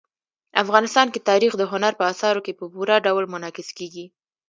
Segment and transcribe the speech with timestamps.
[0.63, 4.05] افغانستان کې تاریخ د هنر په اثارو کې په پوره ډول منعکس کېږي.